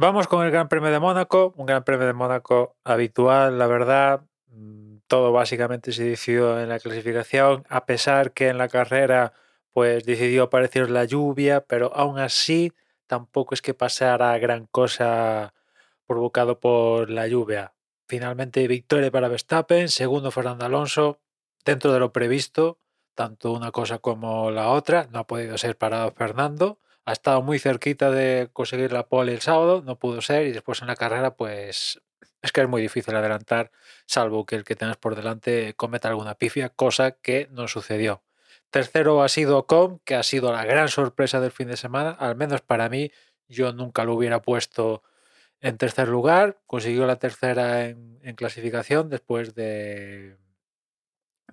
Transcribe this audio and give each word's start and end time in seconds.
Vamos 0.00 0.28
con 0.28 0.46
el 0.46 0.52
Gran 0.52 0.68
Premio 0.68 0.92
de 0.92 1.00
Mónaco, 1.00 1.52
un 1.56 1.66
Gran 1.66 1.82
Premio 1.82 2.06
de 2.06 2.12
Mónaco 2.12 2.76
habitual, 2.84 3.58
la 3.58 3.66
verdad. 3.66 4.20
Mm, 4.46 4.98
todo 5.08 5.32
básicamente 5.32 5.90
se 5.90 6.04
decidió 6.04 6.60
en 6.60 6.68
la 6.68 6.78
clasificación, 6.78 7.64
a 7.68 7.84
pesar 7.84 8.30
que 8.30 8.46
en 8.46 8.58
la 8.58 8.68
carrera 8.68 9.32
pues 9.72 10.04
decidió 10.04 10.44
aparecer 10.44 10.88
la 10.88 11.04
lluvia, 11.04 11.62
pero 11.62 11.92
aún 11.96 12.20
así 12.20 12.72
tampoco 13.08 13.54
es 13.54 13.60
que 13.60 13.74
pasara 13.74 14.38
gran 14.38 14.66
cosa 14.66 15.52
provocado 16.06 16.60
por 16.60 17.10
la 17.10 17.26
lluvia. 17.26 17.74
Finalmente 18.06 18.68
victoria 18.68 19.10
para 19.10 19.26
Verstappen, 19.26 19.88
segundo 19.88 20.30
Fernando 20.30 20.64
Alonso, 20.64 21.18
dentro 21.64 21.92
de 21.92 21.98
lo 21.98 22.12
previsto, 22.12 22.78
tanto 23.16 23.50
una 23.50 23.72
cosa 23.72 23.98
como 23.98 24.52
la 24.52 24.68
otra, 24.68 25.08
no 25.10 25.18
ha 25.18 25.26
podido 25.26 25.58
ser 25.58 25.76
parado 25.76 26.12
Fernando 26.12 26.78
ha 27.08 27.12
estado 27.12 27.40
muy 27.40 27.58
cerquita 27.58 28.10
de 28.10 28.50
conseguir 28.52 28.92
la 28.92 29.08
pole 29.08 29.32
el 29.32 29.40
sábado, 29.40 29.82
no 29.82 29.98
pudo 29.98 30.20
ser 30.20 30.46
y 30.46 30.52
después 30.52 30.82
en 30.82 30.88
la 30.88 30.94
carrera 30.94 31.36
pues 31.36 32.02
es 32.42 32.52
que 32.52 32.60
es 32.60 32.68
muy 32.68 32.82
difícil 32.82 33.16
adelantar, 33.16 33.70
salvo 34.04 34.44
que 34.44 34.56
el 34.56 34.64
que 34.64 34.76
tengas 34.76 34.98
por 34.98 35.16
delante 35.16 35.72
cometa 35.74 36.08
alguna 36.08 36.34
pifia, 36.34 36.68
cosa 36.68 37.12
que 37.12 37.48
no 37.50 37.66
sucedió. 37.66 38.22
Tercero 38.70 39.22
ha 39.22 39.30
sido 39.30 39.66
Com, 39.66 40.00
que 40.04 40.16
ha 40.16 40.22
sido 40.22 40.52
la 40.52 40.66
gran 40.66 40.88
sorpresa 40.90 41.40
del 41.40 41.50
fin 41.50 41.68
de 41.68 41.78
semana, 41.78 42.10
al 42.10 42.36
menos 42.36 42.60
para 42.60 42.90
mí, 42.90 43.10
yo 43.48 43.72
nunca 43.72 44.04
lo 44.04 44.12
hubiera 44.14 44.42
puesto 44.42 45.02
en 45.62 45.78
tercer 45.78 46.08
lugar, 46.08 46.58
consiguió 46.66 47.06
la 47.06 47.16
tercera 47.16 47.86
en 47.86 48.34
clasificación 48.36 49.08
después 49.08 49.54
de 49.54 50.36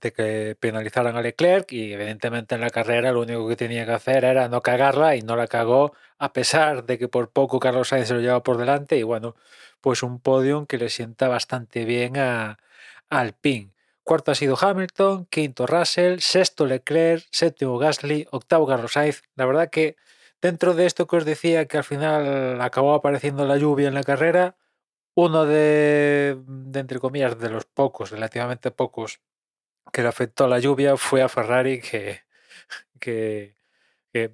de 0.00 0.12
que 0.12 0.56
penalizaran 0.58 1.16
a 1.16 1.22
Leclerc 1.22 1.72
y 1.72 1.92
evidentemente 1.92 2.54
en 2.54 2.60
la 2.60 2.70
carrera 2.70 3.12
lo 3.12 3.20
único 3.20 3.48
que 3.48 3.56
tenía 3.56 3.86
que 3.86 3.92
hacer 3.92 4.24
era 4.24 4.48
no 4.48 4.62
cagarla 4.62 5.16
y 5.16 5.22
no 5.22 5.36
la 5.36 5.46
cagó 5.46 5.92
a 6.18 6.32
pesar 6.32 6.84
de 6.86 6.98
que 6.98 7.08
por 7.08 7.30
poco 7.30 7.60
Carlos 7.60 7.88
Sainz 7.88 8.08
se 8.08 8.14
lo 8.14 8.20
lleva 8.20 8.42
por 8.42 8.56
delante 8.56 8.96
y 8.96 9.02
bueno, 9.02 9.36
pues 9.80 10.02
un 10.02 10.20
podium 10.20 10.66
que 10.66 10.78
le 10.78 10.88
sienta 10.88 11.28
bastante 11.28 11.84
bien 11.84 12.16
a, 12.16 12.58
Alpine. 13.10 13.72
Cuarto 14.04 14.32
ha 14.32 14.34
sido 14.34 14.56
Hamilton, 14.58 15.26
quinto 15.26 15.66
Russell, 15.66 16.20
sexto 16.20 16.66
Leclerc, 16.66 17.24
séptimo 17.30 17.78
Gasly, 17.78 18.26
octavo 18.30 18.66
Carlos 18.66 18.92
Sainz. 18.94 19.22
La 19.36 19.46
verdad 19.46 19.70
que 19.70 19.96
dentro 20.40 20.74
de 20.74 20.86
esto 20.86 21.06
que 21.06 21.16
os 21.16 21.24
decía 21.24 21.66
que 21.66 21.78
al 21.78 21.84
final 21.84 22.60
acabó 22.62 22.94
apareciendo 22.94 23.46
la 23.46 23.58
lluvia 23.58 23.88
en 23.88 23.94
la 23.94 24.02
carrera, 24.02 24.56
uno 25.14 25.44
de, 25.44 26.38
de 26.46 26.80
entre 26.80 27.00
comillas, 27.00 27.38
de 27.38 27.50
los 27.50 27.66
pocos, 27.66 28.10
relativamente 28.10 28.70
pocos 28.70 29.20
que 29.92 30.02
le 30.02 30.08
afectó 30.08 30.48
la 30.48 30.58
lluvia 30.58 30.96
fue 30.96 31.22
a 31.22 31.28
Ferrari 31.28 31.80
que, 31.80 32.20
que, 33.00 33.56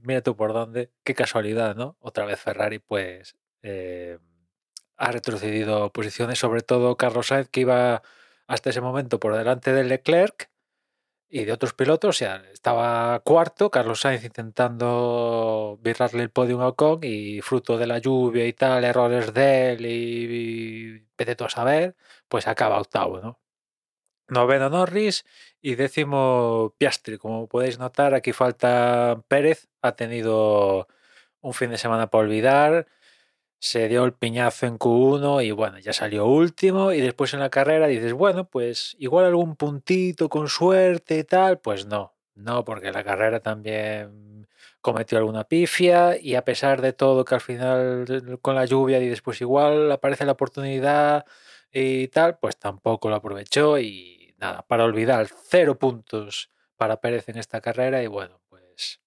mira 0.02 0.22
tú 0.22 0.36
por 0.36 0.52
dónde, 0.52 0.92
qué 1.05 1.14
casualidad, 1.14 1.77
¿no? 1.77 1.96
Otra 2.00 2.24
vez 2.27 2.40
Ferrari 2.40 2.78
pues 2.78 3.36
eh, 3.62 4.18
ha 4.96 5.12
retrocedido 5.12 5.92
posiciones, 5.92 6.38
sobre 6.38 6.62
todo 6.62 6.96
Carlos 6.96 7.28
Sainz 7.28 7.48
que 7.48 7.60
iba 7.60 8.02
hasta 8.46 8.70
ese 8.70 8.80
momento 8.80 9.20
por 9.20 9.36
delante 9.36 9.72
de 9.72 9.84
Leclerc 9.84 10.50
y 11.30 11.44
de 11.44 11.52
otros 11.52 11.74
pilotos, 11.74 12.16
o 12.16 12.18
sea, 12.18 12.42
estaba 12.52 13.20
cuarto, 13.20 13.70
Carlos 13.70 14.00
Sainz 14.00 14.24
intentando 14.24 15.78
virarle 15.83 16.22
el 16.22 16.30
podio 16.30 16.60
a 16.62 16.68
Ocon 16.68 17.00
y 17.02 17.40
fruto 17.42 17.77
de 17.78 17.86
la 17.86 17.98
lluvia 17.98 18.46
y 18.46 18.52
tal, 18.55 18.84
errores 18.84 19.34
de 19.34 19.72
él 19.72 19.86
y, 19.86 21.05
y 21.18 21.44
a 21.44 21.48
saber, 21.50 21.96
pues 22.28 22.46
acaba 22.48 22.80
octavo, 22.80 23.20
¿no? 23.20 23.38
Noveno 24.28 24.70
Norris 24.70 25.24
y 25.60 25.74
décimo 25.74 26.74
Piastri. 26.78 27.18
Como 27.18 27.46
podéis 27.48 27.78
notar, 27.78 28.14
aquí 28.14 28.33
falta 28.33 29.22
Pérez. 29.28 29.68
Ha 29.83 29.92
tenido 29.92 30.89
un 31.40 31.55
fin 31.55 31.70
de 31.70 31.78
semana 31.78 32.08
para 32.11 32.24
olvidar. 32.24 32.86
Se 33.61 33.88
dio 33.88 34.05
el 34.05 34.12
piñazo 34.14 34.67
en 34.67 34.78
Q1 34.78 35.44
y 35.44 35.50
bueno, 35.52 35.78
ya 35.78 35.92
salió 35.92 36.27
último. 36.27 36.92
Y 36.92 37.00
después 37.00 37.34
en 37.34 37.40
la 37.40 37.50
carrera 37.50 37.86
dices, 37.88 38.12
bueno, 38.12 38.48
pues 38.48 38.96
igual 38.98 39.24
algún 39.27 39.56
puntito 39.56 40.28
con 40.28 40.48
suerte 40.48 41.18
y 41.18 41.24
tal. 41.24 41.58
Pues 41.61 41.86
no, 41.86 42.14
no, 42.34 42.64
porque 42.64 42.92
la 42.92 43.05
carrera 43.05 43.40
también 43.40 44.46
cometió 44.80 45.18
alguna 45.18 45.44
pifia 45.44 46.17
y 46.20 46.34
a 46.36 46.44
pesar 46.44 46.80
de 46.83 46.92
todo 46.92 47.24
que 47.24 47.34
al 47.34 47.40
final 47.40 48.38
con 48.42 48.55
la 48.55 48.64
lluvia 48.64 49.00
y 49.00 49.08
después 49.08 49.40
igual 49.40 49.90
aparece 49.90 50.24
la 50.24 50.33
oportunidad 50.33 51.27
y 51.73 52.08
tal, 52.08 52.39
pues 52.39 52.58
tampoco 52.58 53.08
lo 53.08 53.17
aprovechó 53.17 53.79
y 53.79 54.34
nada, 54.39 54.62
para 54.62 54.84
olvidar, 54.84 55.29
cero 55.29 55.79
puntos 55.79 56.51
para 56.77 57.01
Pérez 57.01 57.29
en 57.29 57.39
esta 57.39 57.61
carrera 57.61 58.02
y 58.02 58.06
bueno, 58.06 58.40
pues 58.48 59.01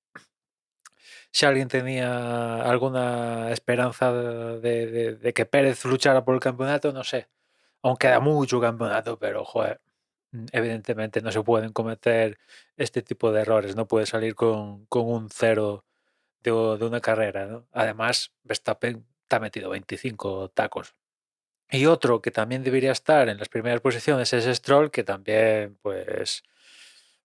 si 1.31 1.45
alguien 1.45 1.67
tenía 1.69 2.61
alguna 2.63 3.51
esperanza 3.51 4.11
de, 4.13 5.33
que 5.33 5.45
Pérez 5.45 5.85
luchara 5.85 6.25
por 6.25 6.35
el 6.35 6.41
campeonato, 6.41 6.91
no 6.91 7.03
sé, 7.03 7.29
aún 7.81 7.97
queda 7.97 8.19
mucho 8.19 8.59
campeonato, 8.61 9.17
pero 9.17 9.45
joder, 9.45 9.81
evidentemente 10.51 11.22
no 11.22 11.31
se 11.31 11.43
pueden 11.43 11.73
cometer 11.73 12.38
este 12.78 13.01
tipo 13.01 13.31
de 13.31 13.41
errores, 13.41 13.75
no 13.75 13.88
puede 13.88 14.05
salir 14.05 14.35
con, 14.35 14.88
un 14.89 15.29
cero 15.29 15.85
de, 16.41 16.51
de, 16.51 16.85
una 16.85 17.01
carrera, 17.01 17.47
¿no? 17.47 17.67
Además, 17.72 18.33
Verstappen 18.43 19.05
ha 19.29 19.39
metido 19.39 19.69
25 19.69 20.49
tacos. 20.49 20.95
Y 21.71 21.85
otro 21.85 22.21
que 22.21 22.31
también 22.31 22.63
debería 22.63 22.91
estar 22.91 23.29
en 23.29 23.37
las 23.37 23.47
primeras 23.47 23.79
posiciones 23.79 24.33
es 24.33 24.45
Stroll, 24.57 24.91
que 24.91 25.03
también, 25.05 25.77
pues, 25.81 26.43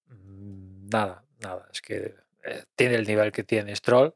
mm, 0.09 0.89
nada, 0.89 1.25
nada, 1.41 1.69
es 1.73 1.83
que 1.83 2.15
eh, 2.45 2.65
tiene 2.77 2.95
el 2.95 3.07
nivel 3.07 3.33
que 3.33 3.43
tiene 3.45 3.75
Stroll. 3.75 4.15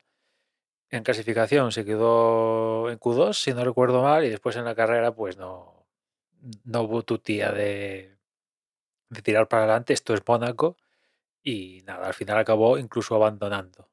En 0.90 1.04
clasificación 1.04 1.72
se 1.72 1.84
quedó 1.84 2.90
en 2.90 2.98
Q2, 3.00 3.34
si 3.34 3.54
no 3.54 3.64
recuerdo 3.64 4.02
mal, 4.02 4.24
y 4.24 4.30
después 4.30 4.56
en 4.56 4.64
la 4.64 4.74
carrera, 4.76 5.14
pues 5.14 5.36
no, 5.36 5.86
no 6.64 6.82
hubo 6.82 7.02
tu 7.02 7.18
tía 7.18 7.52
de, 7.52 8.16
de 9.08 9.22
tirar 9.22 9.48
para 9.48 9.64
adelante. 9.64 9.92
Esto 9.94 10.14
es 10.14 10.22
Mónaco, 10.26 10.76
y 11.42 11.82
nada, 11.86 12.06
al 12.06 12.14
final 12.14 12.38
acabó 12.38 12.78
incluso 12.78 13.14
abandonando. 13.16 13.88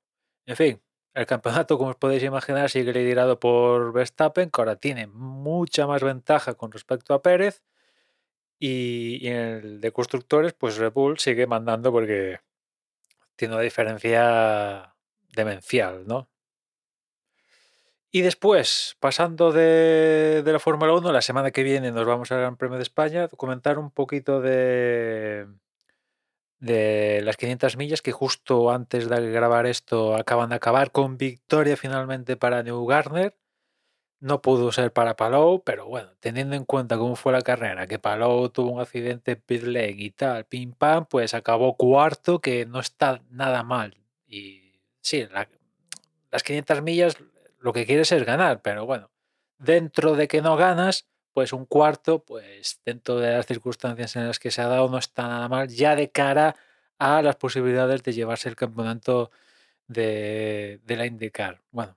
En 0.46 0.56
fin, 0.56 0.82
el 1.18 1.26
campeonato, 1.26 1.80
como 1.80 1.92
os 1.92 1.96
podéis 1.96 2.22
imaginar, 2.24 2.70
sigue 2.70 2.94
liderado 2.94 3.40
por 3.40 3.92
Verstappen, 3.92 4.52
que 4.52 4.62
ahora 4.62 4.76
tiene 4.76 5.08
mucha 5.48 5.88
más 5.88 6.04
ventaja 6.04 6.56
con 6.56 6.72
respecto 6.72 7.14
a 7.14 7.22
Pérez. 7.22 7.64
Y, 8.60 9.28
en 9.28 9.36
el 9.36 9.82
de 9.82 9.92
constructores, 9.92 10.54
pues 10.54 10.78
Red 10.78 10.94
Bull 10.94 11.20
sigue 11.20 11.48
mandando 11.48 11.92
porque 11.92 12.40
tiene 13.36 13.54
una 13.54 13.64
diferencia 13.64 14.96
demencial, 15.36 16.08
¿no? 16.08 16.28
Y 18.12 18.22
después, 18.22 18.96
pasando 19.00 19.52
de, 19.52 20.42
de 20.44 20.52
la 20.52 20.60
Fórmula 20.60 20.94
1, 20.94 21.12
la 21.12 21.22
semana 21.22 21.52
que 21.52 21.64
viene 21.64 21.92
nos 21.92 22.06
vamos 22.06 22.32
al 22.32 22.40
Gran 22.40 22.58
Premio 22.58 22.78
de 22.78 22.84
España, 22.84 23.28
comentar 23.28 23.78
un 23.78 23.92
poquito 23.92 24.42
de, 24.42 25.46
de 26.60 27.22
las 27.24 27.38
500 27.38 27.78
millas 27.78 28.02
que 28.02 28.12
justo 28.12 28.72
antes 28.72 29.10
de 29.10 29.32
grabar 29.32 29.66
esto 29.66 30.16
acaban 30.16 30.50
de 30.50 30.56
acabar 30.56 30.92
con 30.92 31.18
victoria 31.18 31.78
finalmente 31.78 32.38
para 32.38 32.64
New. 32.64 32.88
No 34.20 34.42
pudo 34.42 34.72
ser 34.72 34.92
para 34.92 35.16
Palou, 35.16 35.64
pero 35.64 35.86
bueno, 35.88 36.10
teniendo 36.20 36.56
en 36.56 36.66
cuenta 36.66 36.98
cómo 36.98 37.16
fue 37.16 37.34
la 37.34 37.42
carrera, 37.44 37.86
que 37.88 38.00
Palou 38.00 38.50
tuvo 38.50 38.72
un 38.72 38.82
accidente 38.82 39.34
en 39.34 39.42
pit 39.42 39.64
lane 39.64 39.96
y 39.98 40.12
tal, 40.12 40.46
pim 40.46 40.74
pam, 40.74 41.06
pues 41.06 41.34
acabó 41.34 41.78
cuarto, 41.78 42.40
que 42.42 42.66
no 42.66 42.80
está 42.80 43.22
nada 43.30 43.64
mal. 43.64 43.98
Y 44.28 44.82
sí, 45.02 45.28
las 46.32 46.44
500 46.44 46.82
millas 46.82 47.18
lo 47.60 47.74
que 47.74 47.86
quieres 47.86 48.12
es 48.12 48.26
ganar, 48.26 48.62
pero 48.62 48.86
bueno, 48.86 49.12
dentro 49.58 50.16
de 50.16 50.28
que 50.28 50.42
no 50.42 50.56
ganas, 50.58 51.08
pues 51.34 51.54
un 51.54 51.66
cuarto, 51.66 52.24
pues 52.24 52.82
dentro 52.86 53.18
de 53.20 53.32
las 53.32 53.46
circunstancias 53.46 54.16
en 54.16 54.28
las 54.28 54.40
que 54.40 54.52
se 54.52 54.62
ha 54.62 54.68
dado 54.68 54.90
no 54.90 54.98
está 54.98 55.28
nada 55.28 55.48
mal, 55.48 55.68
ya 55.68 55.96
de 55.96 56.10
cara 56.12 56.56
a 57.00 57.22
las 57.22 57.36
posibilidades 57.36 58.04
de 58.04 58.14
llevarse 58.14 58.50
el 58.50 58.56
campeonato 58.56 59.32
de, 59.88 60.82
la 60.88 61.06
IndyCar. 61.06 61.62
Bueno, 61.72 61.96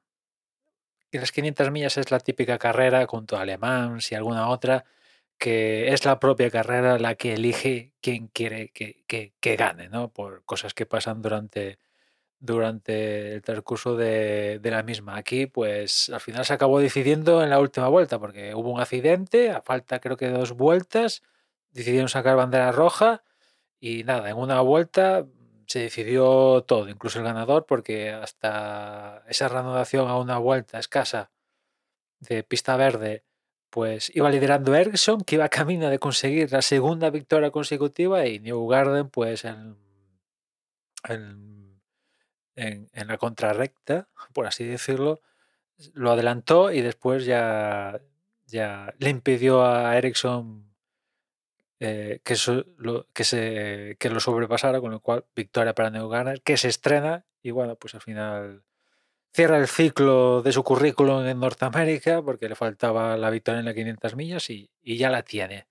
y 1.11 1.19
las 1.19 1.33
500 1.33 1.71
millas 1.71 1.97
es 1.99 2.11
la 2.11 2.21
típica 2.21 2.59
carrera 2.59 3.07
junto 3.07 3.37
a 3.37 3.43
Alemán 3.43 3.99
y 4.11 4.15
alguna 4.15 4.49
otra, 4.49 4.85
que 5.39 5.93
es 5.93 6.05
la 6.05 6.21
propia 6.21 6.51
carrera 6.51 6.99
la 6.99 7.15
que 7.17 7.35
elige 7.35 7.93
quién 8.01 8.29
quiere 8.29 8.71
que, 8.71 9.05
que 9.07 9.57
gane, 9.57 9.89
¿no? 9.89 10.13
Por 10.13 10.45
cosas 10.45 10.75
que 10.75 10.87
pasan 10.87 11.23
durante 11.23 11.79
durante 12.41 13.35
el 13.35 13.43
transcurso 13.43 13.97
de, 13.97 14.61
la 14.65 14.83
misma. 14.83 15.17
Aquí, 15.17 15.47
pues 15.47 16.09
al 16.11 16.21
final 16.21 16.45
se 16.45 16.55
acabó 16.55 16.81
decidiendo 16.81 17.43
en 17.45 17.51
la 17.51 17.61
última 17.61 17.89
vuelta, 17.89 18.19
porque 18.19 18.55
hubo 18.55 18.71
un 18.73 18.81
accidente, 18.81 19.51
a 19.51 19.63
falta 19.63 20.01
creo 20.01 20.17
que 20.17 20.27
de 20.27 20.33
dos 20.33 20.53
vueltas, 20.53 21.23
decidieron 21.73 22.09
sacar 22.09 22.37
bandera 22.37 22.73
roja 22.73 23.23
y 23.81 24.05
nada, 24.05 24.31
en 24.31 24.37
una 24.39 24.61
vuelta 24.63 25.27
se 25.71 25.79
decidió 25.79 26.65
todo, 26.67 26.89
incluso 26.89 27.21
el 27.21 27.25
ganador, 27.25 27.65
porque 27.65 28.11
hasta 28.11 29.23
esa 29.29 29.47
reanudación 29.47 30.09
a 30.09 30.19
una 30.19 30.37
vuelta 30.37 30.81
escasa 30.81 31.31
de 32.19 32.43
pista 32.43 32.77
verde, 32.77 33.23
pues 33.71 34.11
iba 34.17 34.29
liderando 34.31 34.75
Ericsson, 34.75 35.21
que 35.21 35.37
iba 35.37 35.49
camino 35.61 35.89
de 35.89 36.01
conseguir 36.01 36.51
la 36.51 36.63
segunda 36.63 37.11
victoria 37.11 37.53
consecutiva 37.53 38.27
y 38.27 38.41
New 38.41 38.67
Garden, 38.67 39.11
pues 39.11 39.45
en, 39.45 39.77
en 41.05 42.91
la 43.07 43.17
contrarrecta, 43.17 44.09
por 44.33 44.49
así 44.49 44.65
decirlo, 44.65 45.21
lo 45.95 46.11
adelantó 46.11 46.73
y 46.73 46.81
después 46.81 47.27
ya, 47.27 48.01
ya 48.47 48.93
le 48.99 49.11
impidió 49.11 49.65
a 49.65 49.97
Ericsson 49.97 50.70
eh, 51.81 52.21
que, 52.23 52.37
lo, 52.77 53.07
que, 53.13 53.25
se, 53.25 53.97
que 53.99 54.11
lo 54.11 54.21
sobrepasara, 54.21 54.81
con 54.81 54.91
lo 54.91 55.01
cual 55.01 55.25
victoria 55.35 55.75
para 55.75 55.91
New 55.91 56.11
que 56.45 56.57
se 56.57 56.69
estrena 56.69 57.27
y 57.43 57.51
bueno, 57.51 57.77
pues 57.77 57.95
al 57.95 58.03
final 58.03 58.65
cierra 59.33 59.57
el 59.59 59.67
ciclo 59.67 60.43
de 60.43 60.53
su 60.53 60.63
currículum 60.63 61.25
en 61.27 61.41
Norteamérica 61.41 62.23
porque 62.23 62.49
le 62.49 62.55
faltaba 62.55 63.17
la 63.17 63.31
victoria 63.31 63.61
en 63.61 63.65
las 63.67 63.75
500 63.75 64.17
millas 64.17 64.51
y, 64.51 64.71
y 64.83 64.99
ya 64.99 65.11
la 65.11 65.23
tiene. 65.23 65.69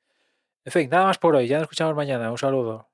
En 0.65 0.71
fin, 0.71 0.89
nada 0.89 1.05
más 1.05 1.17
por 1.17 1.35
hoy. 1.35 1.47
Ya 1.47 1.57
nos 1.57 1.63
escuchamos 1.63 1.95
mañana. 1.95 2.31
Un 2.31 2.37
saludo. 2.37 2.89